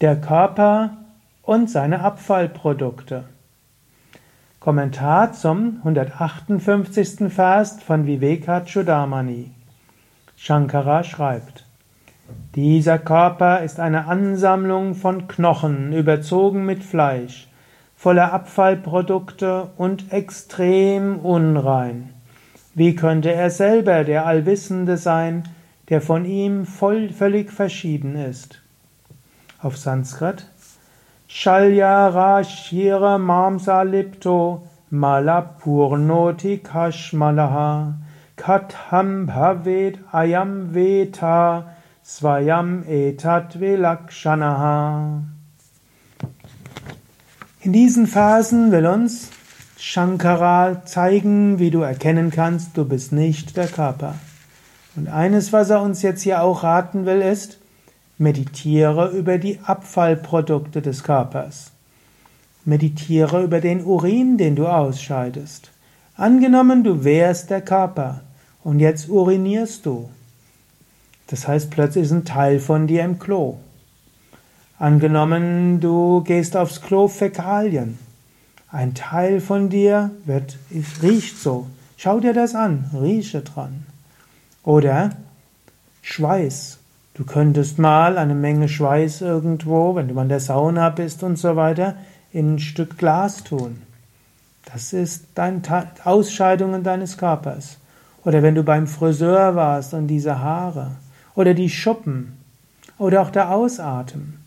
[0.00, 0.90] Der Körper
[1.42, 3.24] und seine Abfallprodukte.
[4.60, 7.32] Kommentar zum 158.
[7.32, 9.50] Vers von Vivekachudamani.
[10.36, 11.66] Shankara schreibt,
[12.54, 17.48] dieser Körper ist eine Ansammlung von Knochen, überzogen mit Fleisch,
[17.96, 22.10] voller Abfallprodukte und extrem unrein.
[22.72, 25.42] Wie könnte er selber der Allwissende sein,
[25.88, 28.62] der von ihm voll, völlig verschieden ist?
[29.60, 30.46] Auf Sanskrit.
[31.28, 34.62] Shalya Rashira Mamsa Lipto
[34.92, 37.94] Malapurnoti Kashmalaha
[38.36, 45.22] Katham Bhavet Ayam Veta Svayam Etat Vilakshanaha.
[47.60, 49.30] In diesen Phasen will uns
[49.76, 54.14] Shankara zeigen, wie du erkennen kannst, du bist nicht der Körper.
[54.96, 57.57] Und eines, was er uns jetzt hier auch raten will, ist,
[58.18, 61.70] Meditiere über die Abfallprodukte des Körpers.
[62.64, 65.70] Meditiere über den Urin, den du ausscheidest.
[66.16, 68.22] Angenommen, du wärst der Körper
[68.64, 70.10] und jetzt urinierst du.
[71.28, 73.58] Das heißt, plötzlich ist ein Teil von dir im Klo.
[74.80, 77.98] Angenommen, du gehst aufs Klo Fäkalien.
[78.70, 80.58] Ein Teil von dir wird,
[81.02, 81.68] riecht so.
[81.96, 83.86] Schau dir das an, rieche dran.
[84.64, 85.12] Oder
[86.02, 86.78] Schweiß.
[87.18, 91.56] Du könntest mal eine Menge Schweiß irgendwo, wenn du an der Sauna bist und so
[91.56, 91.96] weiter,
[92.30, 93.82] in ein Stück Glas tun.
[94.72, 95.60] Das ist dein
[96.04, 97.78] Ausscheidungen deines Körpers.
[98.24, 100.92] Oder wenn du beim Friseur warst und diese Haare.
[101.34, 102.38] Oder die Schuppen.
[102.98, 104.38] Oder auch der Ausatmen.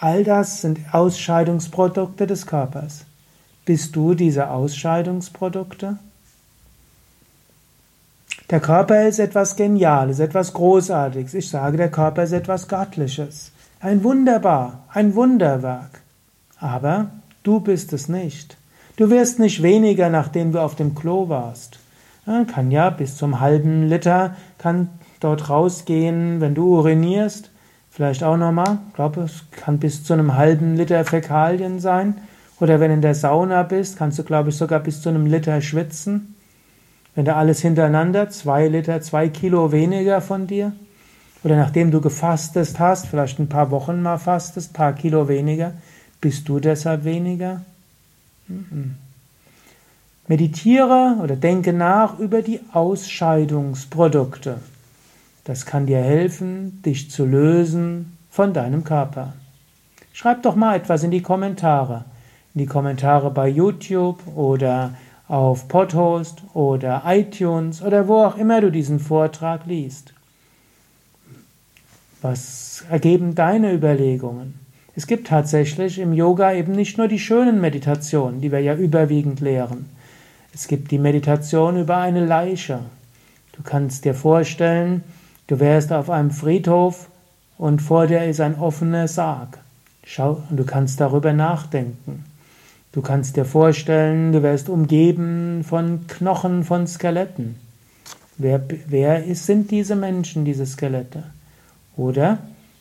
[0.00, 3.04] All das sind Ausscheidungsprodukte des Körpers.
[3.66, 5.98] Bist du diese Ausscheidungsprodukte?
[8.52, 11.32] Der Körper ist etwas Geniales, etwas Großartiges.
[11.32, 13.50] Ich sage, der Körper ist etwas Göttliches.
[13.80, 16.02] Ein Wunderbar, ein Wunderwerk.
[16.58, 17.06] Aber
[17.44, 18.58] du bist es nicht.
[18.96, 21.78] Du wirst nicht weniger, nachdem du auf dem Klo warst.
[22.26, 27.50] Ja, kann ja bis zum halben Liter, kann dort rausgehen, wenn du urinierst.
[27.88, 28.80] Vielleicht auch nochmal.
[28.88, 32.18] Ich glaube, es kann bis zu einem halben Liter Fäkalien sein.
[32.60, 35.24] Oder wenn du in der Sauna bist, kannst du, glaube ich, sogar bis zu einem
[35.24, 36.34] Liter schwitzen.
[37.14, 40.72] Wenn du alles hintereinander, zwei Liter, zwei Kilo weniger von dir,
[41.44, 45.72] oder nachdem du gefastet hast, vielleicht ein paar Wochen mal fastest, paar Kilo weniger,
[46.20, 47.62] bist du deshalb weniger?
[50.28, 54.58] Meditiere oder denke nach über die Ausscheidungsprodukte.
[55.44, 59.32] Das kann dir helfen, dich zu lösen von deinem Körper.
[60.12, 62.04] Schreib doch mal etwas in die Kommentare.
[62.54, 64.94] In die Kommentare bei YouTube oder
[65.32, 70.12] auf Podhost oder iTunes oder wo auch immer du diesen Vortrag liest.
[72.20, 74.60] Was ergeben deine Überlegungen?
[74.94, 79.40] Es gibt tatsächlich im Yoga eben nicht nur die schönen Meditationen, die wir ja überwiegend
[79.40, 79.88] lehren.
[80.52, 82.80] Es gibt die Meditation über eine Leiche.
[83.52, 85.02] Du kannst dir vorstellen,
[85.46, 87.08] du wärst auf einem Friedhof
[87.56, 89.60] und vor dir ist ein offener Sarg.
[90.04, 92.26] Schau, und du kannst darüber nachdenken.
[92.92, 97.56] Du kannst dir vorstellen, du wärst umgeben von Knochen, von Skeletten.
[98.36, 101.24] Wer, wer ist, sind diese Menschen, diese Skelette?
[101.96, 102.38] Oder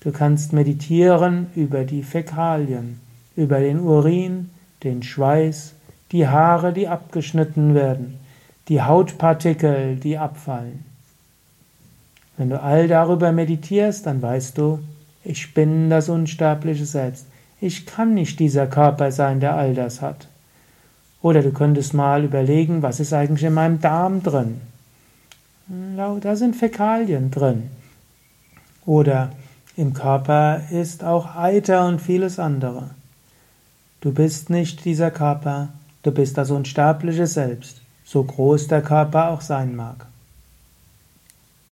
[0.00, 3.00] du kannst meditieren über die Fäkalien,
[3.34, 4.50] über den Urin,
[4.82, 5.72] den Schweiß,
[6.12, 8.18] die Haare, die abgeschnitten werden,
[8.68, 10.84] die Hautpartikel, die abfallen.
[12.36, 14.80] Wenn du all darüber meditierst, dann weißt du,
[15.24, 17.26] ich bin das unsterbliche Selbst.
[17.60, 20.28] Ich kann nicht dieser Körper sein, der all das hat.
[21.22, 24.60] Oder du könntest mal überlegen, was ist eigentlich in meinem Darm drin?
[25.96, 27.70] Da sind Fäkalien drin.
[28.84, 29.32] Oder
[29.76, 32.90] im Körper ist auch Eiter und vieles andere.
[34.02, 35.70] Du bist nicht dieser Körper,
[36.02, 40.06] du bist das unsterbliche Selbst, so groß der Körper auch sein mag.